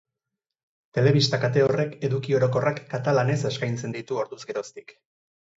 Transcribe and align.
Telebista 0.97 1.39
kate 1.43 1.61
horrek 1.65 1.93
eduki 2.09 2.35
orokorrak 2.39 2.81
katalanez 2.95 3.39
eskaintzen 3.53 3.97
ditu 3.99 4.21
orduz 4.23 4.45
geroztik. 4.53 4.99